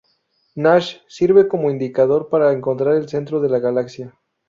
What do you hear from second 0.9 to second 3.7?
sirve como indicador para encontrar el centro de la